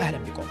أهلا 0.00 0.18
بكم 0.18 0.42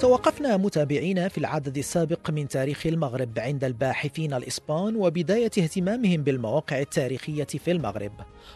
توقفنا 0.00 0.56
متابعين 0.56 1.28
في 1.28 1.38
العدد 1.38 1.78
السابق 1.78 2.30
من 2.30 2.48
تاريخ 2.48 2.86
المغرب 2.86 3.38
عند 3.38 3.64
الباحثين 3.64 4.34
الإسبان 4.34 4.96
وبداية 4.96 5.50
اهتمامهم 5.58 6.22
بالمواقع 6.22 6.80
التاريخية 6.80 7.44
في 7.44 7.70
المغرب. 7.70 8.12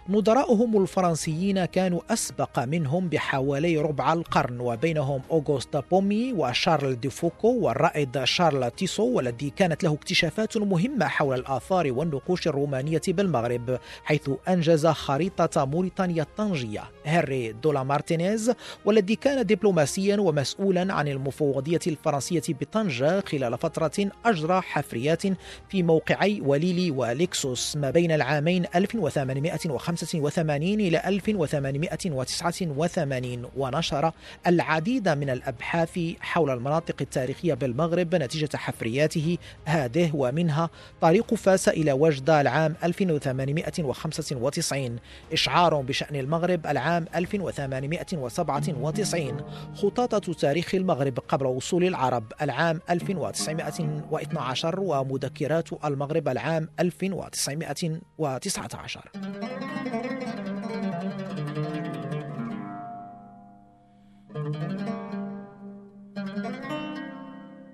نظراؤهم 0.09 0.83
الفرنسيين 0.83 1.65
كانوا 1.65 2.01
أسبق 2.11 2.59
منهم 2.59 3.09
بحوالي 3.09 3.79
ربع 3.79 4.13
القرن 4.13 4.61
وبينهم 4.61 5.21
أوغوستا 5.31 5.83
بومي 5.91 6.33
وشارل 6.33 7.01
دي 7.01 7.11
فوكو 7.11 7.49
والرائد 7.49 8.25
شارل 8.25 8.71
تيسو 8.71 9.05
والذي 9.05 9.51
كانت 9.51 9.85
له 9.85 9.93
اكتشافات 9.93 10.57
مهمة 10.57 11.07
حول 11.07 11.39
الآثار 11.39 11.93
والنقوش 11.93 12.49
الرومانية 12.49 13.01
بالمغرب 13.09 13.79
حيث 14.05 14.31
أنجز 14.49 14.87
خريطة 14.87 15.65
موريتانيا 15.65 16.23
الطنجية. 16.23 16.83
هنري 17.07 17.53
دولا 17.53 17.83
مارتينيز 17.83 18.53
والذي 18.85 19.17
كان 19.17 19.47
دبلوماسيا 19.47 20.21
ومسؤولا 20.21 20.95
عن 20.95 21.09
المفوضية 21.33 21.81
الفرنسية 21.87 22.43
بطنجة 22.49 23.21
خلال 23.21 23.59
فترة 23.59 24.11
أجرى 24.25 24.61
حفريات 24.61 25.23
في 25.69 25.83
موقعي 25.83 26.41
وليلي 26.41 26.91
وليكسوس 26.91 27.77
ما 27.77 27.91
بين 27.91 28.13
العامين 28.13 28.67
1885 28.75 30.63
إلى 30.63 31.09
1889 31.09 33.47
ونشر 33.57 34.13
العديد 34.47 35.09
من 35.09 35.31
الأبحاث 35.31 35.99
حول 36.21 36.51
المناطق 36.51 36.97
التاريخية 37.01 37.55
بالمغرب 37.55 38.15
نتيجة 38.15 38.57
حفرياته 38.57 39.39
هذه 39.65 40.11
ومنها 40.15 40.71
طريق 41.01 41.35
فاس 41.35 41.69
إلى 41.69 41.93
وجدة 41.93 42.41
العام 42.41 42.75
1895 42.85 44.97
إشعار 45.33 45.81
بشأن 45.81 46.17
المغرب 46.17 46.67
العام 46.67 47.07
1897 47.15 49.41
خطاطة 49.75 50.33
تاريخ 50.33 50.75
المغرب 50.75 51.19
قبل 51.29 51.47
وصول 51.47 51.85
العرب 51.85 52.33
العام 52.43 52.81
1912 52.91 54.81
ومذكرات 54.81 55.85
المغرب 55.85 56.29
العام 56.29 56.69
1919 56.81 59.11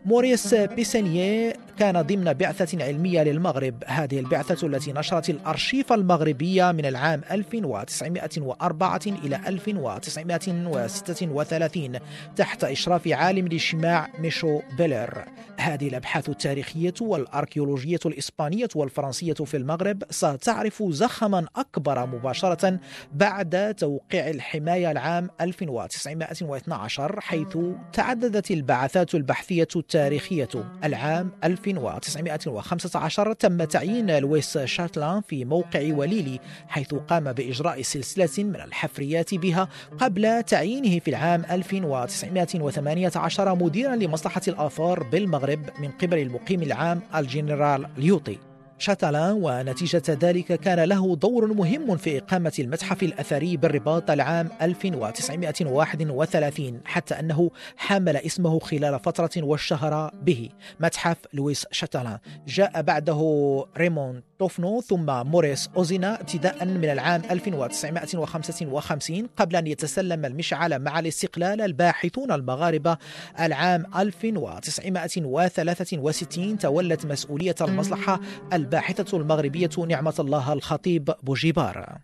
موريس 0.04 0.54
بيسينيي 0.54 1.52
كان 1.78 2.02
ضمن 2.02 2.32
بعثة 2.32 2.84
علمية 2.84 3.22
للمغرب. 3.22 3.84
هذه 3.86 4.18
البعثة 4.18 4.66
التي 4.66 4.92
نشرت 4.92 5.30
الأرشيف 5.30 5.92
المغربية 5.92 6.72
من 6.72 6.86
العام 6.86 7.20
1904 7.30 9.00
إلى 9.06 9.40
1936 9.46 11.98
تحت 12.36 12.64
إشراف 12.64 13.08
عالم 13.08 13.46
الاجتماع 13.46 14.08
ميشو 14.18 14.60
بيلر. 14.78 15.24
هذه 15.56 15.88
الأبحاث 15.88 16.28
التاريخية 16.28 16.94
والأركيولوجية 17.00 17.98
الإسبانية 18.06 18.68
والفرنسية 18.74 19.32
في 19.32 19.56
المغرب 19.56 20.02
ستعرف 20.10 20.82
زخما 20.88 21.46
أكبر 21.56 22.06
مباشرة 22.06 22.78
بعد 23.12 23.74
توقيع 23.74 24.30
الحماية 24.30 24.90
العام 24.90 25.30
1912 25.40 27.20
حيث 27.20 27.58
تعددت 27.92 28.50
البعثات 28.50 29.14
البحثية 29.14 29.68
التاريخية 29.76 30.48
العام 30.84 31.32
1915 31.76 33.32
تم 33.32 33.64
تعيين 33.64 34.18
لويس 34.18 34.58
شاتلان 34.58 35.20
في 35.20 35.44
موقع 35.44 35.92
وليلي 35.92 36.40
حيث 36.68 36.94
قام 36.94 37.32
بإجراء 37.32 37.82
سلسلة 37.82 38.44
من 38.44 38.56
الحفريات 38.56 39.34
بها 39.34 39.68
قبل 39.98 40.42
تعيينه 40.42 40.98
في 40.98 41.10
العام 41.10 41.44
1918 41.50 43.54
مديرا 43.54 43.96
لمصلحة 43.96 44.42
الآثار 44.48 45.02
بالمغرب 45.02 45.60
من 45.80 45.90
قبل 45.90 46.18
المقيم 46.18 46.62
العام 46.62 47.00
الجنرال 47.14 47.88
ليوطي. 47.96 48.47
شاتالان 48.78 49.32
ونتيجة 49.32 50.02
ذلك 50.08 50.60
كان 50.60 50.80
له 50.80 51.16
دور 51.16 51.54
مهم 51.54 51.96
في 51.96 52.18
إقامة 52.18 52.52
المتحف 52.58 53.02
الأثري 53.02 53.56
بالرباط 53.56 54.10
العام 54.10 54.48
1931 54.62 56.80
حتى 56.84 57.14
أنه 57.14 57.50
حمل 57.76 58.16
اسمه 58.16 58.58
خلال 58.58 59.00
فترة 59.00 59.30
واشتهر 59.36 60.10
به. 60.22 60.48
متحف 60.80 61.16
لويس 61.32 61.66
شاتالان 61.70 62.18
جاء 62.46 62.82
بعده 62.82 63.64
ريمون 63.76 64.22
توفنو 64.38 64.80
ثم 64.80 65.26
موريس 65.26 65.70
أوزينا 65.76 66.20
ابتداء 66.20 66.64
من 66.64 66.84
العام 66.84 67.22
1955 67.30 69.26
قبل 69.36 69.56
أن 69.56 69.66
يتسلم 69.66 70.24
المشعل 70.24 70.78
مع 70.78 70.98
الاستقلال 70.98 71.60
الباحثون 71.60 72.32
المغاربة. 72.32 72.98
العام 73.40 73.86
1963 73.96 76.58
تولت 76.58 77.06
مسؤولية 77.06 77.54
المصلحة 77.60 78.20
الباحثة 78.68 79.16
المغربية 79.18 79.70
نعمة 79.88 80.14
الله 80.18 80.52
الخطيب 80.52 81.10
بوجيبار. 81.22 81.98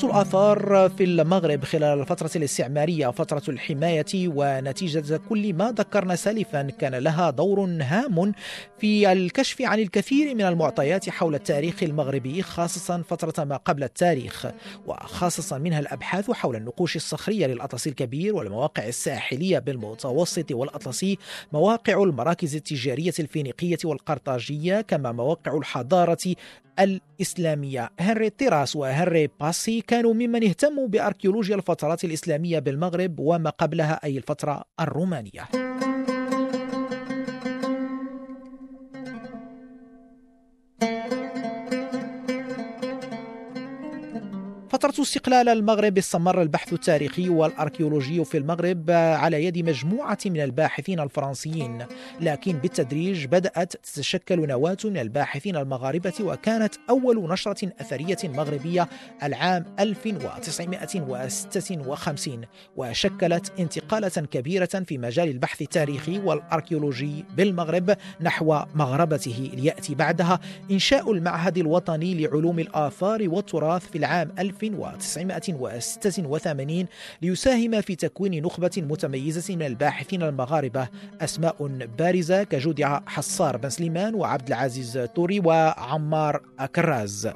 مصلحة 0.00 0.20
الآثار 0.20 0.88
في 0.88 1.04
المغرب 1.04 1.64
خلال 1.64 2.00
الفترة 2.00 2.30
الاستعمارية 2.36 3.08
فترة 3.08 3.42
الحماية 3.48 4.06
ونتيجة 4.14 5.20
كل 5.28 5.54
ما 5.54 5.72
ذكرنا 5.72 6.16
سالفا 6.16 6.62
كان 6.62 6.94
لها 6.94 7.30
دور 7.30 7.60
هام 7.60 8.32
في 8.78 9.12
الكشف 9.12 9.62
عن 9.62 9.78
الكثير 9.78 10.34
من 10.34 10.40
المعطيات 10.40 11.10
حول 11.10 11.34
التاريخ 11.34 11.82
المغربي 11.82 12.42
خاصة 12.42 13.02
فترة 13.02 13.44
ما 13.44 13.56
قبل 13.56 13.84
التاريخ 13.84 14.46
وخاصة 14.86 15.58
منها 15.58 15.80
الأبحاث 15.80 16.30
حول 16.30 16.56
النقوش 16.56 16.96
الصخرية 16.96 17.46
للأطلسي 17.46 17.90
الكبير 17.90 18.34
والمواقع 18.34 18.86
الساحلية 18.88 19.58
بالمتوسط 19.58 20.52
والأطلسي 20.52 21.18
مواقع 21.52 22.02
المراكز 22.02 22.56
التجارية 22.56 23.14
الفينيقية 23.18 23.78
والقرطاجية 23.84 24.80
كما 24.80 25.12
مواقع 25.12 25.56
الحضارة 25.56 26.34
الإسلامية. 26.78 27.90
هنري 28.00 28.30
تيراس 28.30 28.76
وهنري 28.76 29.28
باسي 29.40 29.80
كانوا 29.80 30.14
ممن 30.14 30.44
اهتموا 30.44 30.88
بأركيولوجيا 30.88 31.56
الفترات 31.56 32.04
الإسلامية 32.04 32.58
بالمغرب 32.58 33.18
وما 33.18 33.50
قبلها 33.50 34.00
أي 34.04 34.16
الفترة 34.16 34.64
الرومانية. 34.80 35.48
فترة 44.90 45.02
استقلال 45.02 45.48
المغرب 45.48 45.98
استمر 45.98 46.42
البحث 46.42 46.72
التاريخي 46.72 47.28
والأركيولوجي 47.28 48.24
في 48.24 48.38
المغرب 48.38 48.90
على 48.90 49.44
يد 49.44 49.58
مجموعة 49.58 50.18
من 50.26 50.40
الباحثين 50.40 51.00
الفرنسيين 51.00 51.86
لكن 52.20 52.52
بالتدريج 52.52 53.26
بدأت 53.26 53.72
تتشكل 53.72 54.48
نواة 54.48 54.76
من 54.84 54.98
الباحثين 54.98 55.56
المغاربة 55.56 56.12
وكانت 56.20 56.74
أول 56.90 57.32
نشرة 57.32 57.72
أثرية 57.80 58.16
مغربية 58.24 58.88
العام 59.22 59.64
1956 59.80 62.40
وشكلت 62.76 63.52
انتقالة 63.60 64.26
كبيرة 64.30 64.84
في 64.86 64.98
مجال 64.98 65.28
البحث 65.28 65.62
التاريخي 65.62 66.18
والأركيولوجي 66.18 67.24
بالمغرب 67.36 67.96
نحو 68.20 68.60
مغربته 68.74 69.50
ليأتي 69.54 69.94
بعدها 69.94 70.40
إنشاء 70.70 71.12
المعهد 71.12 71.58
الوطني 71.58 72.14
لعلوم 72.14 72.58
الآثار 72.58 73.28
والتراث 73.28 73.86
في 73.86 73.98
العام 73.98 74.32
1986 74.94 76.86
ليساهم 77.22 77.80
في 77.80 77.96
تكوين 77.96 78.42
نخبة 78.42 78.70
متميزة 78.76 79.56
من 79.56 79.62
الباحثين 79.62 80.22
المغاربة 80.22 80.88
أسماء 81.20 81.86
بارزة 81.98 82.42
كجودي 82.42 82.86
حصار 82.86 83.56
بن 83.56 83.70
سليمان 83.70 84.14
وعبد 84.14 84.48
العزيز 84.48 85.08
توري 85.14 85.40
وعمار 85.40 86.42
كراز. 86.74 87.30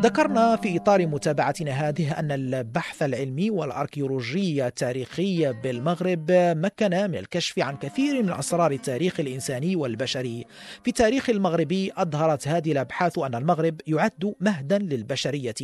ذكرنا 0.00 0.56
في 0.56 0.76
إطار 0.76 1.06
متابعتنا 1.06 1.70
هذه 1.70 2.18
أن 2.18 2.32
البحث 2.32 3.02
العلمي 3.02 3.50
والأركيولوجي 3.50 4.66
التاريخي 4.66 5.52
بالمغرب 5.52 6.24
مكن 6.30 6.90
من 6.90 7.14
الكشف 7.16 7.58
عن 7.58 7.76
كثير 7.76 8.22
من 8.22 8.32
أسرار 8.32 8.72
التاريخ 8.72 9.20
الإنساني 9.20 9.76
والبشري. 9.76 10.46
في 10.84 10.88
التاريخ 10.88 11.30
المغربي 11.30 11.92
أظهرت 11.96 12.48
هذه 12.48 12.72
الأبحاث 12.72 13.18
أن 13.18 13.34
المغرب 13.34 13.80
يعد 13.86 14.34
مهدا 14.40 14.78
للبشرية. 14.78 15.54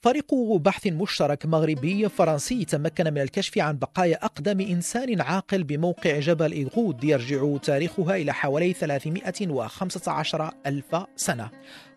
فريق 0.00 0.34
بحث 0.34 0.86
مشترك 0.86 1.46
مغربي 1.46 2.08
فرنسي 2.08 2.64
تمكن 2.64 3.04
من 3.04 3.18
الكشف 3.18 3.58
عن 3.58 3.78
بقايا 3.78 4.24
أقدم 4.24 4.60
إنسان 4.60 5.20
عاقل 5.20 5.64
بموقع 5.64 6.18
جبل 6.18 6.52
إيغود 6.52 7.04
يرجع 7.04 7.56
تاريخها 7.56 8.16
إلى 8.16 8.34
حوالي 8.34 8.72
315 8.72 10.50
ألف 10.66 10.96
سنة. 11.16 11.50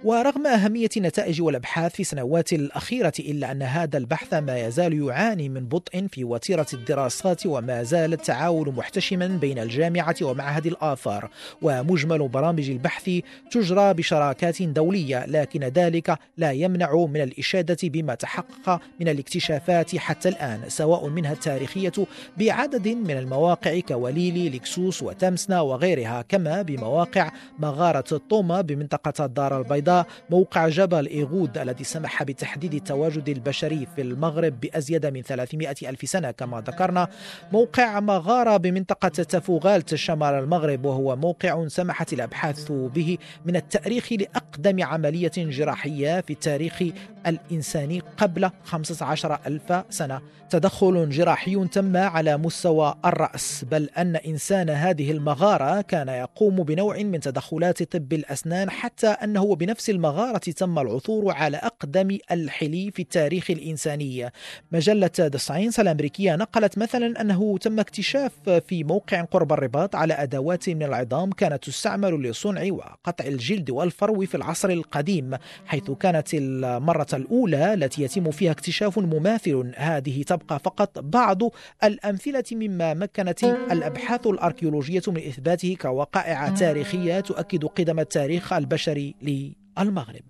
ورغم 0.04 0.48
أهمية 0.48 0.90
النتائج 0.98 1.42
والأبحاث 1.42 1.89
في 1.90 2.00
السنوات 2.00 2.54
الأخيرة 2.54 3.14
إلا 3.20 3.52
أن 3.52 3.62
هذا 3.62 3.98
البحث 3.98 4.34
ما 4.34 4.60
يزال 4.60 4.94
يعاني 4.94 5.50
من 5.50 5.66
بطء 5.66 6.08
في 6.08 6.24
وتيرة 6.24 6.68
الدراسات 6.74 7.46
وما 7.46 7.84
زال 7.84 8.14
التعاون 8.14 8.70
محتشما 8.70 9.28
بين 9.28 9.60
الجامعة 9.60 10.16
ومعهد 10.22 10.66
الآثار 10.66 11.30
ومجمل 11.62 12.28
برامج 12.28 12.70
البحث 12.70 13.10
تجرى 13.52 13.94
بشراكات 13.94 14.62
دولية 14.62 15.26
لكن 15.26 15.64
ذلك 15.64 16.18
لا 16.38 16.52
يمنع 16.52 16.96
من 16.96 17.22
الإشادة 17.22 17.78
بما 17.84 18.16
تحقق 18.16 18.82
من 19.00 19.08
الاكتشافات 19.08 19.96
حتى 19.96 20.30
الآن 20.30 20.62
سواء 20.68 21.08
منها 21.08 21.34
التاريخية 21.34 21.94
بعدد 22.38 22.88
من 22.88 23.18
المواقع 23.18 23.80
كوليلي 23.80 24.50
لكسوس 24.50 25.04
وتمسنا 25.04 25.62
وغيرها 25.62 26.22
كما 26.22 26.62
بمواقع 26.62 27.32
مغارة 27.60 28.22
طوما 28.30 28.62
بمنطقة 28.62 29.26
الدار 29.26 29.62
البيضاء 29.62 30.08
موقع 30.30 30.68
جبل 30.68 31.08
إيغود 31.08 31.58
الذي 31.58 31.79
سمح 31.84 32.24
بتحديد 32.24 32.74
التواجد 32.74 33.30
البشري 33.30 33.88
في 33.96 34.02
المغرب 34.02 34.60
بأزيد 34.60 35.06
من 35.06 35.22
300 35.22 35.76
ألف 35.84 36.10
سنة 36.10 36.32
كما 36.32 36.62
ذكرنا. 36.62 37.08
موقع 37.52 38.00
مغارة 38.00 38.58
بمنطقة 38.58 39.10
تفوغالت 39.10 39.96
شمال 39.96 40.34
المغرب 40.34 40.86
وهو 40.86 41.16
موقع 41.16 41.68
سمحت 41.68 42.14
الأبحاث 42.14 42.72
به 42.72 43.18
من 43.46 43.56
التأريخ 43.56 44.14
لأقدم 44.14 44.84
عملية 44.84 45.32
جراحية 45.38 46.22
في 46.22 46.34
التاريخ 46.34 46.84
الإنساني 47.28 48.02
قبل 48.18 48.50
15 48.64 49.40
ألف 49.48 49.84
سنة. 49.90 50.22
تدخل 50.50 51.10
جراحي 51.10 51.68
تم 51.68 51.98
على 51.98 52.38
مستوى 52.38 52.96
الرأس 53.06 53.66
بل 53.72 53.90
أن 53.98 54.16
إنسان 54.16 54.70
هذه 54.70 55.12
المغارة 55.12 55.82
كان 55.82 56.08
يقوم 56.08 56.64
بنوع 56.64 56.98
من 56.98 57.20
تدخلات 57.20 57.84
طب 57.84 58.14
الأسنان 58.14 58.70
حتى 58.70 59.08
أنه 59.08 59.56
بنفس 59.56 59.90
المغارة 59.90 60.38
تم 60.38 60.80
العثور 60.80 61.32
على 61.32 61.58
أقدم 61.70 62.18
الحلي 62.32 62.92
في 62.92 63.02
التاريخ 63.02 63.52
الإنساني. 63.52 64.30
مجلة 64.72 65.12
The 65.20 65.38
Science 65.38 65.80
الأمريكية 65.80 66.36
نقلت 66.36 66.78
مثلا 66.78 67.22
أنه 67.22 67.58
تم 67.58 67.80
اكتشاف 67.80 68.50
في 68.50 68.84
موقع 68.84 69.22
قرب 69.22 69.54
الرباط 69.54 69.96
على 69.96 70.14
أدوات 70.14 70.70
من 70.70 70.84
العظام 70.84 71.32
كانت 71.32 71.64
تستعمل 71.64 72.24
لصنع 72.24 72.72
وقطع 72.72 73.26
الجلد 73.26 73.70
والفرو 73.70 74.26
في 74.26 74.36
العصر 74.36 74.70
القديم 74.70 75.38
حيث 75.66 75.92
كانت 75.92 76.34
المرة 76.34 77.08
الأولى 77.14 77.74
التي 77.74 78.02
يتم 78.04 78.32
فيها 78.32 78.52
اكتشاف 78.52 79.00
مماثل. 79.00 79.72
هذه 79.76 80.24
تبقى 80.24 80.60
فقط 80.60 81.00
بعض 81.00 81.42
الأمثلة 81.84 82.44
مما 82.52 82.94
مكنت 82.94 83.44
الأبحاث 83.44 84.28
الأركيولوجية 84.28 85.02
من 85.08 85.18
إثباته 85.18 85.78
كوقائع 85.82 86.50
تاريخية 86.50 87.20
تؤكد 87.20 87.66
قدم 87.66 88.00
التاريخ 88.00 88.54
البشري 88.54 89.16
للمغرب. 89.22 90.24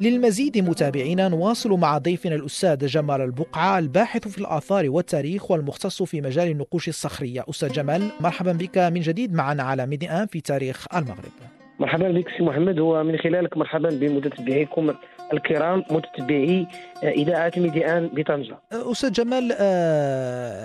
للمزيد 0.00 0.58
متابعينا 0.58 1.28
نواصل 1.28 1.70
مع 1.70 1.98
ضيفنا 1.98 2.34
الأستاذ 2.34 2.86
جمال 2.86 3.20
البقعة 3.20 3.78
الباحث 3.78 4.28
في 4.28 4.38
الآثار 4.38 4.90
والتاريخ 4.90 5.50
والمختص 5.50 6.02
في 6.02 6.20
مجال 6.20 6.50
النقوش 6.50 6.88
الصخرية. 6.88 7.44
أستاذ 7.50 7.72
جمال 7.72 8.02
مرحبا 8.20 8.52
بك 8.52 8.78
من 8.78 9.00
جديد 9.00 9.34
معنا 9.34 9.62
على 9.62 9.86
ميدي 9.86 10.08
في 10.26 10.40
تاريخ 10.40 10.86
المغرب. 10.96 11.32
مرحبا 11.80 12.08
بك 12.08 12.28
سي 12.36 12.42
محمد 12.42 12.78
ومن 12.78 13.18
خلالك 13.18 13.56
مرحبا 13.56 13.88
بمتتبعيكم 13.88 14.90
الكرام 15.32 15.84
متتبعي 15.90 16.66
اذاعه 17.02 17.52
ميدي 17.56 17.99
1 17.99 18.10
بطنجة. 18.12 18.58
أستاذ 18.72 19.12
جمال 19.12 19.52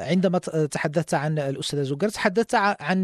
عندما 0.09 0.37
تحدثت 0.71 1.13
عن 1.13 1.39
الاستاذ 1.39 1.83
زوجر 1.83 2.09
تحدثت 2.09 2.55
عن 2.55 3.03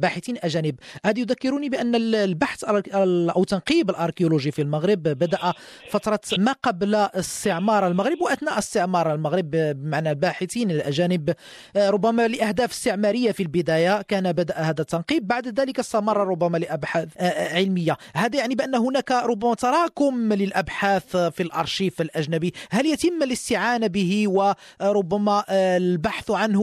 باحثين 0.00 0.36
أجانب، 0.42 0.74
هذا 1.06 1.20
يذكرني 1.20 1.68
بأن 1.68 1.94
البحث 2.14 2.64
أو 2.64 3.44
تنقيب 3.44 3.90
الأركيولوجي 3.90 4.50
في 4.50 4.62
المغرب 4.62 5.02
بدأ 5.02 5.52
فترة 5.90 6.20
ما 6.38 6.52
قبل 6.52 6.94
استعمار 6.94 7.86
المغرب 7.86 8.20
وأثناء 8.20 8.58
استعمار 8.58 9.14
المغرب 9.14 9.50
بمعنى 9.50 10.10
الباحثين 10.10 10.70
الأجانب. 10.70 11.34
ربما 11.76 12.28
لأهداف 12.28 12.70
استعمارية 12.70 13.32
في 13.32 13.42
البداية 13.42 14.02
كان 14.02 14.32
بدأ 14.32 14.54
هذا 14.54 14.80
التنقيب، 14.80 15.26
بعد 15.26 15.60
ذلك 15.60 15.78
استمر 15.78 16.16
ربما 16.16 16.58
لأبحاث 16.58 17.08
علمية، 17.52 17.96
هذا 18.14 18.38
يعني 18.38 18.54
بأن 18.54 18.74
هناك 18.74 19.10
ربما 19.12 19.54
تراكم 19.54 20.32
للأبحاث 20.32 21.16
في 21.16 21.42
الأرشيف 21.42 22.00
الأجنبي، 22.00 22.52
هل 22.70 22.86
يتم 22.86 23.22
الاستعانة 23.22 23.86
به 23.86 24.24
وربما 24.28 25.44
البحث 25.50 26.30
عنه 26.30 26.60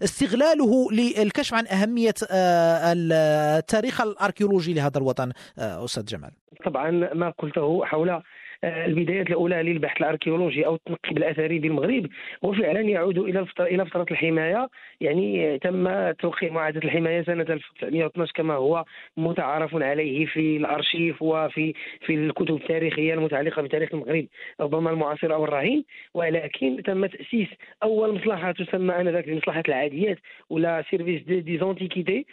واستغلاله 0.00 0.92
للكشف 0.92 1.54
عن 1.54 1.66
أهمية 1.66 2.14
التاريخ 2.32 4.00
الأركيولوجي 4.00 4.74
لهذا 4.74 4.98
الوطن 4.98 5.32
أستاذ 5.58 6.04
جمال؟ 6.04 6.30
طبعا 6.64 6.90
ما 6.90 7.30
قلته 7.38 7.84
حول 7.84 8.22
البدايات 8.64 9.26
الأولى 9.26 9.62
للبحث 9.62 10.00
الأركيولوجي 10.00 10.66
أو 10.66 10.74
التنقيب 10.74 11.18
الأثري 11.18 11.58
بالمغرب 11.58 12.06
هو 12.44 12.52
فعلا 12.52 12.80
يعود 12.80 13.18
إلى 13.18 13.46
إلى 13.60 13.86
فترة 13.86 14.06
الحماية. 14.10 14.68
يعني 15.00 15.58
تم 15.58 16.10
توقيع 16.10 16.52
معاهدة 16.52 16.80
الحماية 16.84 17.22
سنة 17.22 17.46
1912 17.50 18.32
كما 18.34 18.54
هو 18.54 18.84
متعارف 19.16 19.74
عليه 19.74 20.26
في 20.26 20.56
الأرشيف 20.56 21.22
وفي 21.22 21.74
في 22.06 22.14
الكتب 22.14 22.54
التاريخية 22.54 23.14
المتعلقة 23.14 23.62
بتاريخ 23.62 23.94
المغرب 23.94 24.26
ربما 24.60 24.90
المعاصر 24.90 25.34
أو 25.34 25.44
الرهين. 25.44 25.84
ولكن 26.14 26.82
تم 26.84 27.06
تأسيس 27.06 27.48
أول 27.82 28.14
مصلحة 28.14 28.52
تسمى 28.52 28.94
آنذاك 29.00 29.28
بمصلحه 29.28 29.62
العاديات 29.68 30.18
ولا 30.50 30.84
service 30.90 31.22
des, 31.22 31.40
des 31.40 31.58
antiquités 31.58 32.26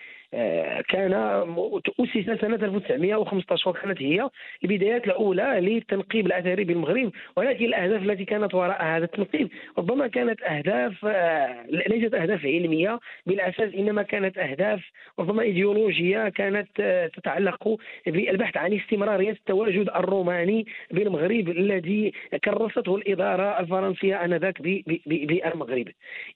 كان 0.90 1.14
أسس 2.00 2.42
سنة 2.42 2.56
1915 2.56 3.70
وكانت 3.70 4.02
هي 4.02 4.30
البدايات 4.64 5.08
الأولى 5.08 5.58
للتنقيب 5.62 6.26
الأثري 6.26 6.64
بالمغرب 6.64 7.12
ولكن 7.38 7.66
الأهداف 7.66 8.02
التي 8.02 8.26
كانت 8.26 8.54
وراء 8.54 8.84
هذا 8.84 9.06
التنقيب. 9.06 9.50
ربما 9.78 10.08
كانت 10.08 10.42
أهداف 10.44 11.06
ليست 11.70 12.14
أهداف 12.14 12.46
علمية 12.46 13.00
بالأساس 13.26 13.74
إنما 13.74 14.04
كانت 14.04 14.38
أهداف 14.38 14.92
ربما 15.20 15.42
إيديولوجية 15.42 16.30
كانت 16.30 16.68
تتعلق 17.16 17.78
بالبحث 18.08 18.58
عن 18.58 18.74
استمرارية 18.74 19.32
التواجد 19.32 19.90
الروماني 19.96 20.66
بالمغرب 20.92 21.50
الذي 21.50 22.14
كرسته 22.46 22.96
الإدارة 22.96 23.60
الفرنسية 23.60 24.26
آنذاك 24.26 24.62
بالمغرب. 24.62 25.88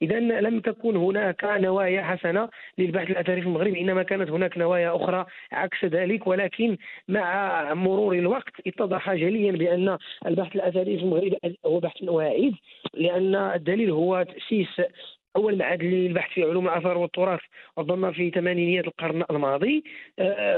إذا 0.02 0.20
لم 0.20 0.60
تكن 0.60 0.96
هناك 0.96 1.44
نوايا 1.44 2.02
حسنة 2.02 2.50
للبحث 2.78 3.10
الأثري 3.10 3.42
في 3.42 3.48
المغرب. 3.48 3.85
انما 3.86 4.04
كانت 4.04 4.30
هناك 4.30 4.58
نوايا 4.58 4.96
أخرى 4.96 5.26
عكس 5.52 5.86
ذلك 5.86 6.28
ولكن 6.28 6.78
مع 7.08 7.74
مرور 7.74 8.14
الوقت 8.16 8.54
اتضح 8.68 9.14
جليا 9.14 9.52
بأن 9.52 9.98
البحث 10.26 10.56
الأثري 10.56 10.98
في 10.98 11.04
المغرب 11.04 11.36
هو 11.66 11.80
بحث 11.80 12.04
واعد 12.04 12.54
لأن 12.94 13.36
الدليل 13.36 13.92
هو 13.92 14.24
تأسيس 14.24 14.82
أول 15.36 15.58
معهد 15.58 15.84
للبحث 15.84 16.32
في 16.34 16.44
علوم 16.44 16.68
الآثار 16.68 16.98
والتراث 16.98 17.40
ربما 17.78 18.12
في 18.12 18.30
ثمانينيات 18.30 18.88
القرن 18.88 19.24
الماضي 19.32 19.84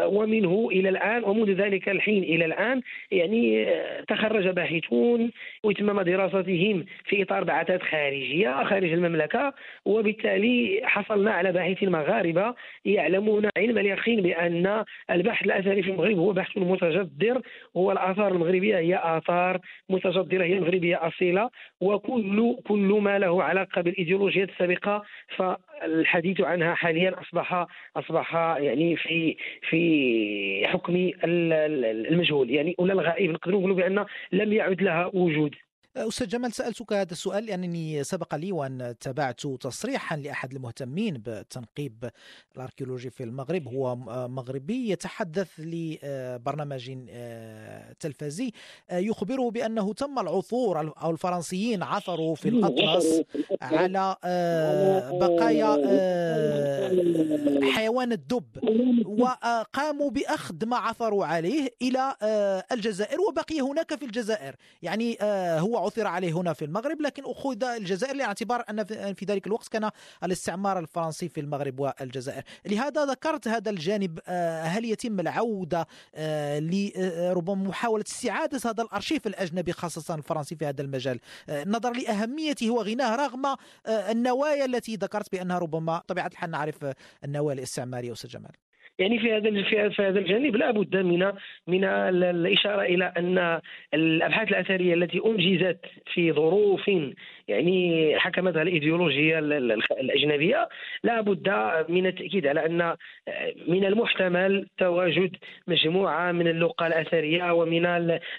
ومنه 0.06 0.70
إلى 0.72 0.90
الآن 0.90 1.24
ومنذ 1.24 1.52
ذلك 1.52 1.90
الحين 1.90 2.24
إلى 2.24 2.46
الآن 2.46 2.82
يعني 3.12 3.68
تخرج 4.08 4.48
باحثون 4.48 5.32
وتمم 5.64 6.02
دراستهم 6.02 6.86
في 7.06 7.24
إطار 7.24 7.44
بعثات 7.44 7.84
خارجية 7.84 8.64
خارج 8.64 8.92
المملكة 8.94 9.54
وبالتالي 9.86 10.82
حصلنا 10.84 11.32
على 11.32 11.52
باحثين 11.52 11.92
مغاربة 11.92 12.56
يعلمون 12.86 13.50
علم 13.58 13.78
اليقين 13.78 14.22
بأن 14.22 14.84
البحث 15.12 15.46
الأثري 15.46 15.84
في 15.84 15.92
المغرب 15.92 16.18
هو 16.18 16.34
بحث 16.34 16.58
متجذر 16.58 17.42
هو 17.78 17.92
الآثار 17.92 18.32
المغربية 18.32 18.78
هي 18.78 19.00
آثار 19.04 19.60
متجذرة 19.90 20.44
هي 20.44 20.60
مغربيه 20.60 21.08
أصيلة 21.08 21.50
وكل 21.82 22.56
كل 22.68 23.00
ما 23.02 23.20
له 23.20 23.44
علاقة 23.44 23.82
بالايديولوجيا 23.82 24.44
السابقه 24.68 25.04
فالحديث 25.38 26.42
عنها 26.42 26.76
حاليا 26.76 27.22
اصبح 27.22 27.68
أصبح 27.96 28.36
يعني 28.36 28.98
في 28.98 29.38
في 29.70 30.68
حكم 30.68 31.12
المجهول. 31.24 32.50
يعني 32.50 32.76
ولا 32.80 32.94
الغائب 32.94 33.32
نقدروا 33.32 33.60
نقولوا 33.60 33.76
بأن 33.76 34.06
لم 34.32 34.54
يعد 34.54 34.82
لها 34.82 35.06
وجود. 35.14 35.56
أستاذ 35.98 36.28
جمال 36.28 36.52
سألتك 36.52 36.94
هذا 36.94 37.12
السؤال 37.12 37.46
لأنني 37.46 38.04
سبق 38.04 38.36
لي 38.36 38.52
وأن 38.52 38.96
تابعت 39.00 39.42
تصريحا 39.42 40.18
لأحد 40.18 40.54
المهتمين 40.54 41.14
بالتنقيب 41.14 42.10
الأركيولوجي 42.56 43.10
في 43.10 43.24
المغرب. 43.24 43.68
هو 43.68 43.96
مغربي 44.28 44.90
يتحدث 44.90 45.60
لبرنامج 45.60 46.92
آه، 47.88 47.96
تلفزي 48.00 48.52
آه، 48.90 48.98
يخبره 48.98 49.50
بأنه 49.52 49.94
تم 49.94 50.20
العثور 50.20 50.94
أو 51.02 51.12
الفرنسيين 51.12 51.84
عثروا 51.84 52.36
في 52.36 52.50
الأطلس 52.50 53.22
على 53.62 54.16
آه، 54.24 55.20
بقايا 55.20 55.68
حيوان 57.72 58.12
الدب. 58.12 58.44
وقاموا 59.06 60.10
بأخذ 60.10 60.66
ما 60.66 60.78
عثروا 60.78 61.26
عليه 61.26 61.70
إلى 61.82 62.16
الجزائر 62.72 63.22
وبقي 63.22 63.62
هناك 63.62 63.96
في 63.96 64.06
الجزائر. 64.06 64.56
يعني 64.82 65.18
هو 65.60 65.78
عثر 65.78 66.08
عليه 66.08 66.34
هنا 66.34 66.54
في 66.54 66.66
المغرب 66.66 67.02
لكن 67.02 67.24
أخذ 67.26 67.64
الجزائر 67.64 68.16
لاعتبار 68.16 68.64
أن 68.70 68.84
في 69.14 69.26
ذلك 69.26 69.48
الوقت 69.48 69.68
كان 69.68 69.90
الاستعمار 70.24 70.80
الفرنسي 70.80 71.30
في 71.30 71.40
المغرب 71.40 71.80
والجزائر. 71.80 72.44
لهذا 72.66 73.06
ذكرت 73.06 73.48
هذا 73.48 73.70
الجانب 73.70 74.20
آه، 74.28 74.64
هل 74.64 74.86
يتم 74.86 75.20
العودة 75.20 75.88
آه، 76.16 76.60
لربما 76.60 77.68
محاولة 77.78 78.04
استعادة 78.04 78.60
هذا 78.66 78.84
الأرشيف 78.84 79.28
الأجنبي 79.28 79.72
خاصة 79.72 80.16
الفرنسي 80.16 80.56
في 80.56 80.66
هذا 80.66 80.82
المجال. 80.82 81.20
آه، 81.50 81.64
نظرا 81.68 81.94
لأهميته 81.94 82.72
وغناه 82.72 83.16
رغم 83.16 83.56
النوايا 84.12 84.66
التي 84.66 84.96
ذكرت 84.96 85.32
بأنها 85.32 85.60
ربما 85.60 86.02
طبيعة 86.08 86.28
الحال 86.28 86.52
نعرف 86.52 86.78
النوايا 87.24 87.58
الاستعمارية 87.58 88.12
أستاذ 88.12 88.30
جمال. 88.30 88.52
يعني 89.00 89.20
في 89.20 89.34
هذا 89.34 89.50
في 89.90 90.02
هذا 90.02 90.20
الجانب 90.20 90.56
لا 90.56 90.72
بد 90.72 90.96
من 90.98 91.32
من 91.68 91.84
الإشارة 91.84 92.82
إلى 92.82 93.14
أن 93.18 93.62
الأبحاث 93.94 94.48
الأثرية 94.48 94.94
التي 94.94 95.22
أنجزت 95.26 95.80
في 96.14 96.34
ظروف 96.34 96.90
يعني 97.48 98.14
حكمتها 98.20 98.62
الإيديولوجية 98.62 99.40
الأجنبية 99.40 100.70
لا 101.04 101.22
بد 101.22 101.50
من 101.90 102.06
التأكيد 102.08 102.48
على 102.48 102.66
أن 102.66 102.96
من 103.68 103.86
المحتمل 103.86 104.68
تواجد 104.78 105.36
مجموعة 105.68 106.32
من 106.32 106.48
اللقى 106.48 106.88
الأثرية 106.88 107.52
ومن 107.54 107.86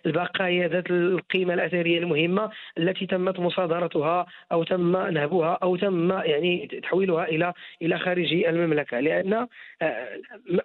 البقايا 0.07 0.69
ذات 0.69 0.91
القيمة 0.91 1.55
الأثرية 1.55 1.99
المهمة 1.99 2.51
التي 2.79 3.07
تمت 3.07 3.41
مصادرتها 3.41 4.27
أو 4.53 4.63
تم 4.65 4.97
نهبها 4.97 5.59
أو 5.63 5.77
تم 5.77 6.13
يعني 6.13 6.67
تحويلها 6.83 7.25
إلى 7.25 7.53
إلى 7.83 7.99
خارج 7.99 8.33
المملكة. 8.33 9.01
لأن 9.01 9.47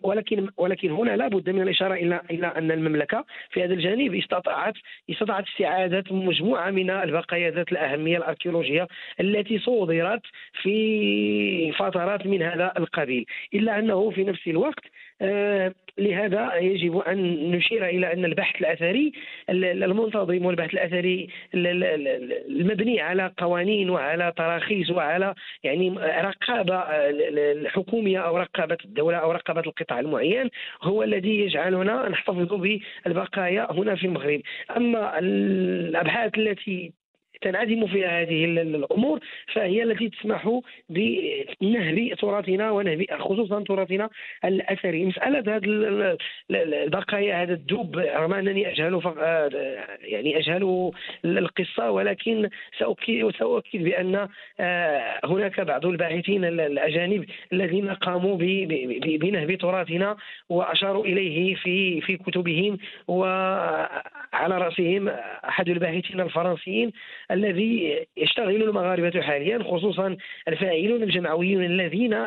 ولكن 0.03 0.49
ولكن 0.57 0.91
هنا 0.91 1.15
لا 1.15 1.27
بد 1.27 1.49
من 1.49 1.61
الإشارة 1.61 1.93
إلى 1.93 2.21
إلى 2.31 2.47
أن 2.47 2.71
المملكة 2.71 3.25
في 3.49 3.63
هذا 3.63 3.73
الجانب 3.73 4.15
استطاعت 4.15 4.73
استطاعت 5.09 5.43
استعادة 5.47 6.03
مجموعة 6.15 6.71
من 6.71 6.89
البقايا 6.89 7.51
ذات 7.51 7.71
الأهمية 7.71 8.17
الأركيولوجية 8.33 8.87
التي 9.19 9.59
صودرت 9.59 10.21
في 10.61 11.71
فترات 11.71 12.27
من 12.27 12.41
هذا 12.41 12.73
القبيل. 12.77 13.25
إلا 13.53 13.79
أنه 13.79 14.09
في 14.09 14.23
نفس 14.23 14.47
الوقت 14.47 14.83
آه، 15.21 15.73
لهذا 15.97 16.55
يجب 16.55 16.97
أن 16.97 17.51
نشير 17.51 17.85
إلى 17.85 18.13
أن 18.13 18.25
البحث 18.25 18.61
الأثري 18.61 19.11
المنتظم 19.49 20.45
والبحث 20.45 20.73
الأثري 20.73 21.29
المبني 21.53 23.01
على 23.01 23.31
قوانين 23.37 23.89
وعلى 23.89 24.33
تراخيص 24.37 24.89
وعلى 24.91 25.33
يعني 25.63 25.89
رقابة 25.99 26.75
الحكوميه 26.79 28.19
أو 28.19 28.37
رقابة 28.37 28.77
الدولة 28.85 29.17
أو 29.17 29.31
رقابة 29.31 29.61
القطاع 29.61 29.99
المعين 29.99 30.49
هو 30.81 31.03
الذي 31.03 31.39
يجعلنا 31.39 32.09
نحتفظ 32.09 32.53
بالبقايا 32.53 33.71
هنا 33.71 33.95
في 33.95 34.07
المغرب. 34.07 34.41
أما 34.77 35.19
الأبحاث 35.19 36.37
التي 36.37 36.93
تنعدم 37.43 37.87
فيها 37.87 38.21
هذه 38.21 38.45
الأمور 38.45 39.19
فهي 39.53 39.83
التي 39.83 40.09
تسمح 40.09 40.59
بنهب 40.89 42.13
تراثنا 42.19 42.71
ونهب 42.71 43.05
خصوصا 43.19 43.63
تراثنا 43.63 44.09
الأثري. 44.45 45.05
مسألة 45.05 45.55
هذه 45.55 46.17
البقايا 46.51 47.43
هذا 47.43 47.53
الدب 47.53 47.97
رغم 47.97 48.33
أنني 48.33 48.71
أجهل 48.71 49.01
يعني 50.01 50.37
أجهل 50.37 50.91
القصة 51.25 51.91
ولكن 51.91 52.49
ساؤكد 52.79 53.31
سأؤكد 53.39 53.83
بأن 53.83 54.27
آه، 54.59 55.19
هناك 55.25 55.61
بعض 55.61 55.85
الباحثين 55.85 56.45
الأجانب 56.45 57.25
الذين 57.53 57.89
قاموا 57.89 58.37
بنهب 59.05 59.57
تراثنا 59.57 60.15
وأشاروا 60.49 61.05
إليه 61.05 61.55
في 61.55 62.01
في 62.01 62.17
كتبهم 62.17 62.77
وعلى 63.07 64.57
رأسهم 64.57 65.09
أحد 65.47 65.69
الباحثين 65.69 66.21
الفرنسيين 66.21 66.91
الذي 67.33 68.05
يشتغل 68.17 68.63
المغاربة 68.63 69.21
حاليا 69.21 69.63
خصوصا 69.63 70.17
الفاعلون 70.47 71.03
الجمعويون 71.03 71.63
الذين 71.65 72.17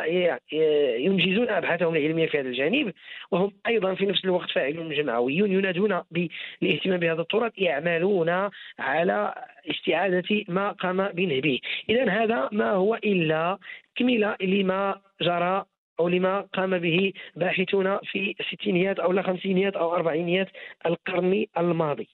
ينجزون 0.99 1.49
أبحاثهم 1.49 1.97
العلمية 1.97 2.27
في 2.27 2.41
هذا 2.41 2.49
الجانب. 2.49 2.93
وهم 3.31 3.53
أيضا 3.67 3.95
في 3.95 4.07
نفس 4.07 4.25
الوقت 4.25 4.51
فاعلون 4.51 4.95
جمعويون 4.95 5.53
ينادون 5.53 6.03
بالاهتمام 6.11 7.01
بهذا 7.01 7.21
التراث 7.21 7.53
يعملون 7.59 8.51
على 8.79 9.35
استعادة 9.71 10.45
ما 10.49 10.73
قام 10.73 11.09
بنهبه. 11.09 11.61
إذا 11.91 12.11
هذا 12.11 12.49
ما 12.53 12.71
هو 12.71 12.95
إلا 12.95 13.59
كملة 13.97 14.37
لما 14.41 15.01
جرى 15.23 15.65
أو 16.01 16.09
لما 16.09 16.41
قام 16.41 16.79
به 16.79 17.13
باحثون 17.37 17.99
في 17.99 18.35
الستينيات 18.41 18.99
أو 18.99 19.11
الخمسينيات 19.11 19.77
أو 19.77 19.95
أربعينيات 19.95 20.49
القرن 20.87 21.47
الماضي. 21.59 22.09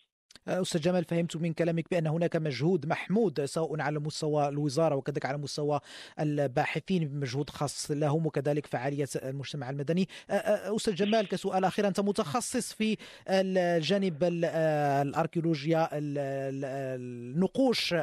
أستاذ 0.48 0.80
جمال 0.80 1.04
فهمت 1.04 1.36
من 1.36 1.52
كلامك 1.52 1.84
بأن 1.90 2.06
هناك 2.06 2.36
مجهود 2.36 2.86
محمود 2.86 3.44
سواء 3.44 3.80
على 3.80 3.98
مستوى 3.98 4.48
الوزارة 4.48 4.94
وكذلك 4.94 5.26
على 5.26 5.38
مستوى 5.38 5.80
الباحثين 6.20 7.08
بمجهود 7.08 7.50
خاص 7.50 7.90
لهم 7.90 8.26
وكذلك 8.26 8.66
فعالية 8.66 9.08
المجتمع 9.16 9.70
المدني. 9.70 10.08
أستاذ 10.30 10.94
جمال 10.94 11.28
كسؤال 11.28 11.64
أخير. 11.64 11.88
أنت 11.88 12.00
متخصص 12.00 12.72
في 12.72 12.96
الجانب 13.28 14.16
الأركيولوجيا 14.22 15.88
النقوش 15.92 17.94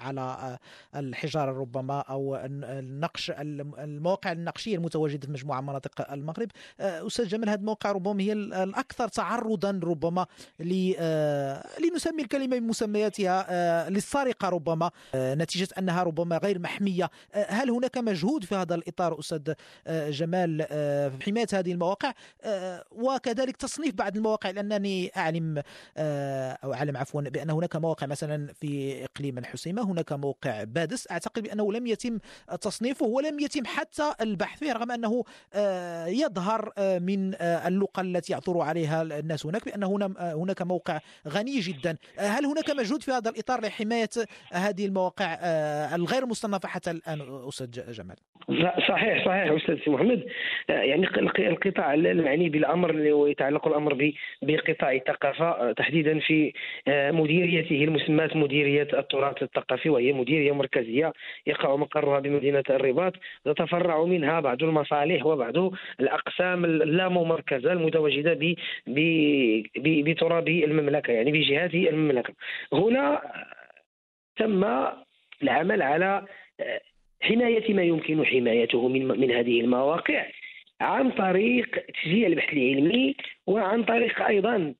على 0.00 0.58
الحجارة 0.96 1.60
ربما 1.60 2.00
أو 2.00 2.36
النقش 2.44 3.32
المواقع 3.36 4.32
النقشية 4.32 4.76
المتواجدة 4.76 5.26
في 5.26 5.32
مجموعة 5.32 5.60
مناطق 5.60 6.12
المغرب. 6.12 6.48
أستاذ 6.80 7.28
جمال 7.28 7.48
هذه 7.48 7.58
المواقع 7.58 7.92
ربما 7.92 8.22
هي 8.22 8.32
الأكثر 8.32 9.08
تعرضا 9.08 9.80
ربما 9.84 10.26
لنسمي 11.80 12.22
الكلمة 12.22 12.58
بمسمياتها 12.58 13.46
آه، 13.48 13.88
للسرقة 13.88 14.48
ربما 14.48 14.90
آه، 15.14 15.34
نتيجة 15.34 15.68
أنها 15.78 16.02
ربما 16.02 16.38
غير 16.38 16.58
محمية. 16.58 17.10
آه، 17.34 17.46
هل 17.48 17.70
هناك 17.70 17.98
مجهود 17.98 18.44
في 18.44 18.54
هذا 18.54 18.74
الإطار 18.74 19.18
أستاذ 19.18 19.54
جمال 20.10 20.66
في 21.18 21.24
حماية 21.24 21.46
هذه 21.52 21.72
المواقع؟ 21.72 22.12
وكذلك 22.92 23.56
تصنيف 23.56 23.94
بعض 23.94 24.16
المواقع 24.16 24.50
لأنني 24.50 25.10
أعلم 25.16 25.62
أو 26.64 26.74
أعلم 26.74 26.96
عفوا 26.96 27.22
بأن 27.22 27.50
هناك 27.50 27.76
مواقع 27.76 28.06
مثلا 28.06 28.52
في 28.52 29.04
إقليم 29.04 29.38
الحسيمة 29.38 29.82
هناك 29.82 30.12
موقع 30.12 30.64
بادس. 30.64 31.10
أعتقد 31.10 31.42
بأنه 31.42 31.72
لم 31.72 31.86
يتم 31.86 32.18
تصنيفه 32.60 33.06
ولم 33.06 33.40
يتم 33.40 33.64
حتى 33.64 34.12
البحث 34.20 34.58
فيه 34.58 34.72
رغم 34.72 34.90
أنه 34.90 35.24
يظهر 36.06 36.72
من 36.78 37.34
اللقى 37.42 38.02
التي 38.02 38.32
يعثر 38.32 38.60
عليها 38.60 39.02
الناس 39.02 39.46
هناك 39.46 39.64
بأن 39.64 39.82
هناك 40.18 40.62
موقع 40.62 41.00
غني 41.36 41.60
جدا. 41.60 41.96
هل 42.18 42.46
هناك 42.46 42.70
مجهود 42.70 43.02
في 43.02 43.10
هذا 43.10 43.30
الإطار 43.30 43.60
لحماية 43.60 44.08
هذه 44.52 44.86
المواقع 44.86 45.38
آه، 45.42 45.94
الغير 45.94 46.26
مصنفة 46.26 46.68
حتى 46.68 46.90
الآن 46.90 47.18
أستاذ 47.48 47.92
جمال؟ 47.92 48.16
صحيح 48.88 49.24
صحيح 49.24 49.52
أستاذ 49.52 49.90
محمد. 49.90 50.26
آه، 50.70 50.72
يعني 50.72 51.06
القطاع 51.38 51.94
المعني 51.94 52.48
بالأمر 52.48 52.92
ويتعلق 52.96 53.68
الأمر 53.68 54.12
بقطاع 54.42 54.92
الثقافة 54.92 55.48
آه، 55.48 55.72
تحديدا 55.72 56.18
في 56.18 56.52
مديريته 56.88 57.84
المسماة 57.84 58.30
مديرية 58.34 58.88
التراث 58.92 59.42
الثقافي 59.42 59.88
وهي 59.90 60.12
مديرية 60.12 60.52
مركزية 60.52 61.12
يقع 61.46 61.76
مقرها 61.76 62.20
بمدينة 62.20 62.64
الرباط 62.70 63.12
تتفرع 63.44 64.04
منها 64.04 64.40
بعض 64.40 64.62
المصالح 64.62 65.26
وبعض 65.26 65.56
الأقسام 66.00 66.64
اللاممركزة 66.64 67.72
المتواجدة 67.72 68.56
بتراب 69.76 70.48
المملكة. 70.48 71.12
يعني 71.12 71.25
بجهات 71.30 71.74
المملكة. 71.74 72.34
هنا 72.72 73.22
تم 74.36 74.64
العمل 75.42 75.82
على 75.82 76.26
حماية 77.22 77.74
ما 77.74 77.82
يمكن 77.82 78.24
حمايته 78.24 78.88
من 78.88 79.06
من 79.06 79.30
هذه 79.30 79.60
المواقع 79.60 80.26
عن 80.80 81.10
طريق 81.10 81.84
تشجيع 81.94 82.26
البحث 82.26 82.52
العلمي 82.52 83.16
وعن 83.46 83.84
طريق 83.84 84.22
أيضا 84.22 84.74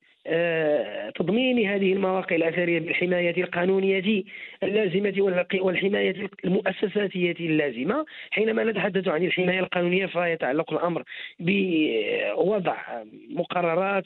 تضمين 1.15 1.67
هذه 1.67 1.93
المواقع 1.93 2.35
الأثرية 2.35 2.79
بالحماية 2.79 3.43
القانونية 3.43 4.23
اللازمة 4.63 5.13
والحماية 5.61 6.29
المؤسساتية 6.45 7.35
اللازمة. 7.39 8.05
حينما 8.31 8.63
نتحدث 8.63 9.07
عن 9.07 9.25
الحماية 9.25 9.59
القانونية 9.59 10.05
فيتعلق 10.05 10.73
الأمر 10.73 11.03
بوضع 11.39 12.75
مقررات 13.29 14.05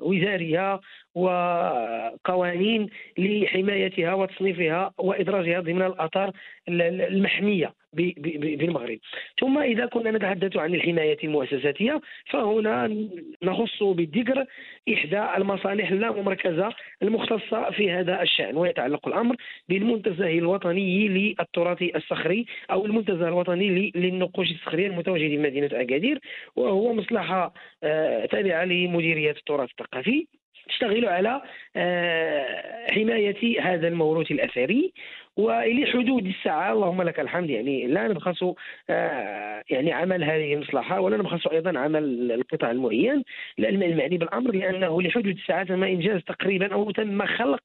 وزاريه 0.00 0.80
وقوانين 1.14 2.88
لحمايتها 3.18 4.14
وتصنيفها 4.14 4.92
وإدراجها 4.98 5.60
ضمن 5.60 5.82
الاثار 5.82 6.32
المحمية. 6.68 7.81
بالمغرب. 7.92 8.98
ثم 9.40 9.58
إذا 9.58 9.86
كنا 9.86 10.10
نتحدث 10.10 10.56
عن 10.56 10.74
الحماية 10.74 11.18
المؤسساتية 11.24 12.00
فهنا 12.30 13.08
نخص 13.42 13.82
بالذكر 13.82 14.44
إحدى 14.92 15.20
المصالح 15.36 15.90
اللاممركزة 15.90 16.74
المختصة 17.02 17.70
في 17.70 17.90
هذا 17.90 18.22
الشأن 18.22 18.56
ويتعلق 18.56 19.08
الأمر 19.08 19.36
بالمنتزه 19.68 20.38
الوطني 20.38 21.08
للتراث 21.08 21.82
الصخري 21.96 22.46
أو 22.70 22.86
المنتزه 22.86 23.28
الوطني 23.28 23.92
للنقوش 23.94 24.50
الصخرية 24.50 24.86
المتواجد 24.86 25.28
في 25.28 25.38
مدينة 25.38 25.70
أكادير 25.72 26.20
وهو 26.56 26.92
مصلحة 26.92 27.54
آه، 27.82 28.26
تابعة 28.26 28.64
لمديرية 28.64 29.30
التراث 29.30 29.70
الثقافي 29.70 30.26
تشتغل 30.68 31.08
على 31.08 31.42
آه، 31.76 32.90
حماية 32.90 33.60
هذا 33.60 33.88
الموروث 33.88 34.30
الأثري. 34.30 34.92
وإلى 35.36 35.86
حدود 35.86 36.26
الساعة 36.26 36.72
اللهم 36.72 37.02
لك 37.02 37.20
الحمد 37.20 37.50
يعني 37.50 37.86
لا 37.86 38.08
نبخس 38.08 38.44
آه، 38.90 39.62
يعني 39.70 39.92
عمل 39.92 40.24
هذه 40.24 40.54
المصلحة 40.54 41.00
ولا 41.00 41.16
نبخس 41.16 41.46
أيضا 41.46 41.78
عمل 41.78 42.32
القطاع 42.32 42.70
المعين 42.70 43.24
المعني 43.58 44.18
بالأمر 44.18 44.54
لأنه 44.54 45.02
لحدود 45.02 45.26
الساعة 45.26 45.64
تم 45.64 45.84
إنجاز 45.84 46.20
تقريبا 46.22 46.74
أو 46.74 46.90
تم 46.90 47.26
خلق 47.26 47.60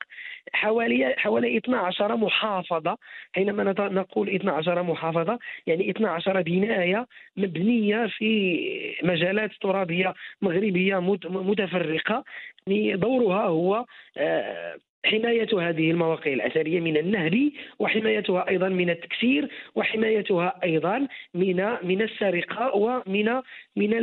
حوالي 0.53 1.15
حوالي 1.17 1.57
12 1.57 2.15
محافظة 2.15 2.97
حينما 3.35 3.63
نقول 3.79 4.29
12 4.29 4.83
محافظة 4.83 5.39
يعني 5.67 5.89
12 5.89 6.41
بناية 6.41 7.07
مبنية 7.37 8.07
في 8.07 8.97
مجالات 9.03 9.51
ترابية 9.61 10.13
مغربية 10.41 10.99
متفرقة 11.25 12.23
يعني 12.67 12.95
دورها 12.95 13.45
هو 13.47 13.85
آه، 14.17 14.75
حماية 15.07 15.69
هذه 15.69 15.91
المواقع 15.91 16.33
الأثرية 16.33 16.79
من 16.79 16.97
النهب 16.97 17.51
وحمايتها 17.79 18.49
أيضا 18.49 18.69
من 18.69 18.89
التكسير 18.89 19.47
وحمايتها 19.75 20.59
أيضا 20.63 21.07
من 21.33 21.77
من 21.83 22.01
السرقة 22.01 22.75
ومن 22.75 23.41
من 23.75 23.93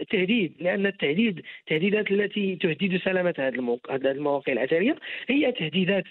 التهديد 0.00 0.52
لأن 0.60 0.86
التهديد 0.86 1.42
التهديدات 1.60 2.10
التي 2.10 2.56
تهدد 2.56 3.00
سلامة 3.04 3.34
هذه 3.38 4.10
المواقع 4.10 4.52
الأثرية 4.52 4.96
هي 5.28 5.52
تهديدات 5.52 6.04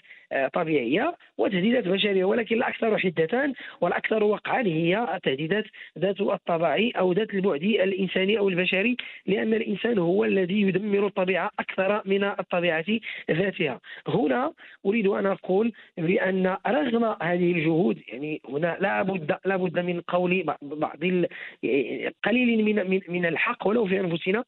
طبيعية 0.52 1.16
وتهديدات 1.38 1.88
بشرية 1.88 2.24
ولكن 2.24 2.56
الأكثر 2.56 2.98
حدة 2.98 3.52
والأكثر 3.80 4.24
وقعا 4.24 4.62
هي 4.62 5.14
التهديدات 5.14 5.64
ذات 5.98 6.20
الطبع 6.20 6.90
أو 6.98 7.12
ذات 7.12 7.34
البعد 7.34 7.62
الإنساني 7.62 8.38
أو 8.38 8.48
البشري 8.48 8.96
لأن 9.26 9.54
الإنسان 9.54 9.98
هو 9.98 10.24
الذي 10.24 10.60
يدمر 10.60 11.06
الطبيعة 11.06 11.50
أكثر 11.58 12.02
من 12.04 12.24
الطبيعة 12.24 12.84
ذاتها. 13.30 13.80
هنا 14.08 14.52
أريد 14.86 15.06
أن 15.06 15.26
أقول 15.26 15.72
بأن 15.98 16.56
رغم 16.66 17.04
هذه 17.22 17.52
الجهود 17.52 17.98
يعني 18.08 18.40
هنا 18.48 18.76
لا 18.80 19.02
بد 19.02 19.36
لا 19.44 19.56
بد 19.56 19.78
من 19.78 20.00
قول 20.00 20.44
بعض 20.62 20.98
قليل 22.24 22.64
من 22.64 23.00
من 23.08 23.26
الحق 23.26 23.66
ولو 23.66 23.86
في 23.86 24.00
أنفسنا 24.00 24.44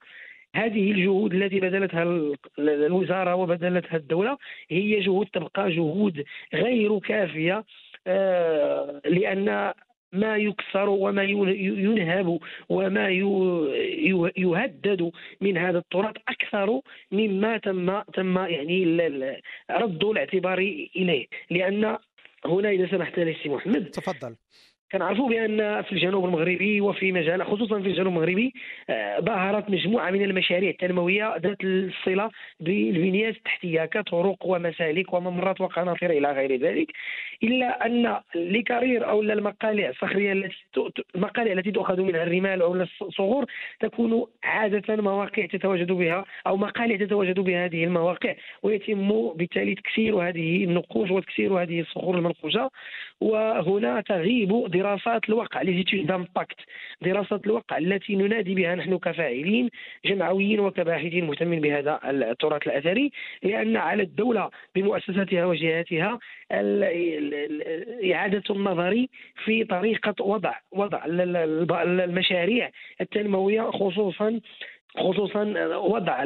هذه 0.55 0.91
الجهود 0.91 1.35
التي 1.35 1.61
بذلتها 1.61 2.03
الوزارة 2.59 3.35
وبذلتها 3.35 3.97
الدولة 3.97 4.39
هي 4.71 5.01
جهود 5.01 5.27
تبقى 5.27 5.71
جهود 5.71 6.25
غير 6.55 6.99
كافية 6.99 7.65
آه، 8.07 9.01
لأن 9.05 9.73
ما 10.13 10.37
يكسر 10.37 10.89
وما 10.89 11.23
ينهب 11.23 12.39
وما 12.69 13.09
يهدد 14.37 15.11
من 15.41 15.59
هذا 15.59 15.79
التراث 15.79 16.17
أكثر 16.29 16.81
مما 17.13 17.59
تم 17.59 18.01
تم 18.01 18.39
يعني 18.39 18.85
رد 19.71 20.05
الاعتبار 20.05 20.59
إليه. 20.97 21.27
لأن 21.51 21.99
هنا 22.45 22.71
إذا 22.71 22.87
سمحت 22.90 23.19
لي 23.19 23.37
سي 23.43 23.49
محمد 23.49 23.90
تفضل. 23.90 24.37
كنعرفوا 24.94 25.28
بأن 25.28 25.83
في 25.83 25.92
الجنوب 25.92 26.24
المغربي 26.24 26.80
وفي 26.80 27.12
مجال 27.12 27.46
خصوصا 27.46 27.80
في 27.80 27.88
الجنوب 27.88 28.07
المغربي 28.07 28.52
آه، 28.90 29.20
ظهرت 29.20 29.70
مجموعة 29.70 30.11
من 30.11 30.22
المشاريع 30.24 30.70
التنموية 30.70 31.37
ذات 31.37 31.64
الصلة 31.64 32.30
بالبنيات 32.61 33.37
التحتيه 33.37 33.85
كطرق 33.85 34.46
ومسالك 34.46 35.12
وممرات 35.12 35.61
وقناطر 35.61 36.11
إلى 36.11 36.33
غير 36.33 36.57
ذلك 36.61 36.92
إلا 37.42 37.87
أن 37.87 38.20
لكارير 38.35 39.09
أو 39.09 39.22
المقالع 39.22 39.88
الصخرية 39.88 40.33
التي 40.33 40.57
المقالع 41.14 41.52
التي 41.52 41.70
تؤخذ 41.70 42.00
منها 42.00 42.22
الرمال 42.22 42.62
أو 42.62 42.74
الصخور 42.74 43.44
تكون 43.80 44.26
عادة 44.44 45.02
مواقع 45.02 45.46
تتواجد 45.46 45.92
بها 45.92 46.24
أو 46.46 46.57
مقالع 46.57 46.96
تتواجد 46.96 47.40
بها 47.40 47.64
هذه 47.64 47.85
المواقع 47.85 48.35
ويتم 48.62 49.33
بالتالي 49.33 49.74
تكسير 49.74 50.28
هذه 50.28 50.64
النقوش 50.64 51.11
وتكسير 51.11 51.62
هذه 51.62 51.80
الصخور 51.80 52.18
المنقوشة 52.18 52.70
وهنا 53.20 54.00
تغيب 54.00 54.52
دراسات 54.85 55.29
الوقع 55.29 55.62
les 55.62 55.77
études 55.77 56.07
d'impact 56.07 56.57
دراسات 57.03 57.47
الوقع 57.47 57.79
التي 57.79 58.16
ننادي 58.16 58.55
بها 58.55 58.75
نحن 58.75 58.99
كفاعلين 58.99 59.70
جمعويين 60.05 60.61
وكباحثين 60.61 61.25
مهتمين 61.27 61.61
بهذا 61.61 62.01
التراث 62.05 62.66
الأثري 62.66 63.11
لأن 63.42 63.77
على 63.77 64.03
الدولة 64.03 64.51
بمؤسساتها 64.75 65.44
وجهاتها 65.47 66.18
إعادة 68.12 68.42
النظر 68.51 69.07
في 69.44 69.64
طريقة 69.64 70.25
وضع 70.25 70.55
وضع 70.73 71.05
المشاريع 71.83 72.70
التنموية 73.01 73.62
خصوصا 73.70 74.40
خصوصا 74.97 75.42
وضع 75.77 76.23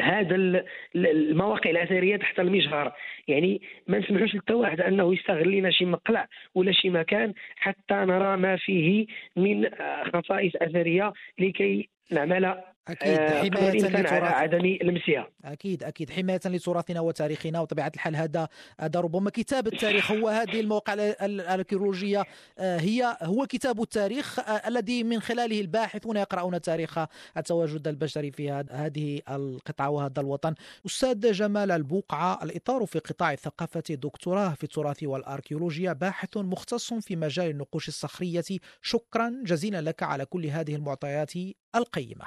هذا 0.00 0.64
المواقع 0.94 1.70
الأثرية 1.70 2.16
تحت 2.16 2.40
المجهر. 2.40 2.92
يعني 3.28 3.60
ما 3.86 3.98
نسمحوش 3.98 4.34
لتا 4.34 4.54
واحد 4.54 4.80
أنه 4.80 5.14
يستغل 5.14 5.52
لنا 5.52 5.70
شي 5.70 5.84
مقلع 5.84 6.28
ولا 6.54 6.72
شي 6.72 6.90
مكان 6.90 7.34
حتى 7.56 7.94
نرى 7.94 8.36
ما 8.36 8.56
فيه 8.56 9.06
من 9.36 9.68
خصائص 10.12 10.52
أثرية 10.56 11.12
لكي 11.38 11.88
نعمل 12.12 12.44
أكيد 12.90 13.18
آه، 13.18 13.42
حماية 13.42 13.72
لتراث 13.72 14.12
عدم 14.22 14.66
لمسها. 14.82 15.28
أكيد 15.44 15.82
أكيد. 15.82 16.10
حماية 16.10 16.40
لتراثنا 16.46 17.00
وتاريخنا 17.00 17.60
وطبيعة 17.60 17.92
الحال 17.94 18.16
هذا 18.16 18.48
هذا 18.80 19.00
ربما 19.00 19.30
كتاب 19.30 19.66
التاريخ. 19.66 20.12
هو 20.12 20.28
هذه 20.28 20.60
المواقع 20.60 20.94
الأركيولوجية 21.22 22.24
آه، 22.58 22.78
هي 22.78 23.16
هو 23.22 23.46
كتاب 23.46 23.82
التاريخ 23.82 24.38
آه، 24.38 24.68
الذي 24.68 25.04
من 25.04 25.20
خلاله 25.20 25.60
الباحثون 25.60 26.16
يقرؤون 26.16 26.60
تاريخ 26.60 26.98
التواجد 27.36 27.88
البشري 27.88 28.30
في 28.30 28.50
هذه 28.70 29.20
القطعه 29.30 29.90
وهذا 29.90 30.20
الوطن. 30.20 30.54
أستاذ 30.86 31.32
جمال 31.32 31.70
البوقعة 31.70 32.38
الإطار 32.42 32.86
في 32.86 32.98
قطاع 32.98 33.17
الثقافة 33.22 33.82
دكتوراه 33.90 34.54
في 34.54 34.64
التراث 34.64 35.02
والأركيولوجيا 35.02 35.92
باحث 35.92 36.36
مختص 36.36 36.94
في 36.94 37.16
مجال 37.16 37.50
النقوش 37.50 37.88
الصخرية. 37.88 38.44
شكرا 38.82 39.42
جزيلا 39.44 39.80
لك 39.80 40.02
على 40.02 40.24
كل 40.24 40.46
هذه 40.46 40.74
المعطيات 40.74 41.32
القيمة. 41.76 42.24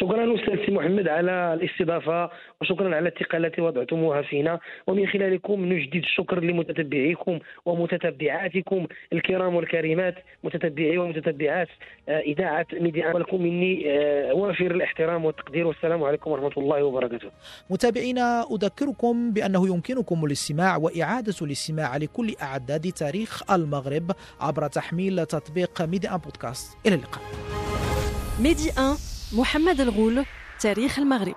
شكرا 0.00 0.34
أستاذ 0.34 0.66
سي 0.66 0.72
محمد 0.72 1.08
على 1.08 1.54
الاستضافة 1.54 2.30
وشكرا 2.60 2.96
على 2.96 3.08
الثقة 3.08 3.38
التي 3.38 3.60
وضعتموها 3.60 4.22
فينا 4.22 4.58
ومن 4.86 5.06
خلالكم 5.06 5.64
نجدد 5.72 5.94
الشكر 5.96 6.40
لمتتبعيكم 6.40 7.38
ومتتبعاتكم 7.64 8.86
الكرام 9.12 9.54
والكريمات 9.54 10.14
متتبعي 10.44 10.98
ومتتبعات 10.98 11.68
آه، 12.08 12.20
إذاعة 12.20 12.66
ميديا 12.72 13.14
ولكم 13.14 13.42
مني 13.42 13.84
آه، 13.86 14.34
وافر 14.34 14.70
الاحترام 14.70 15.24
والتقدير 15.24 15.66
والسلام 15.66 16.04
عليكم 16.04 16.30
ورحمة 16.30 16.52
الله 16.56 16.82
وبركاته. 16.82 17.30
متابعينا 17.70 18.44
أذكركم 18.52 19.32
بأنه 19.32 19.68
يمكنكم 19.68 20.24
الاستماع 20.24 20.76
وإعادة 20.76 21.34
الاستماع 21.42 21.96
لكل 21.96 22.34
أعداد 22.42 22.92
تاريخ 22.92 23.52
المغرب 23.52 24.10
عبر 24.40 24.66
تحميل 24.66 25.26
تطبيق 25.26 25.82
ميديا 25.82 26.16
بودكاست 26.16 26.86
إلى 26.86 26.94
اللقاء. 26.94 27.22
ميدي 28.40 28.68
1 28.78 29.17
محمد 29.32 29.80
الغول 29.80 30.24
تاريخ 30.60 30.98
المغرب. 30.98 31.34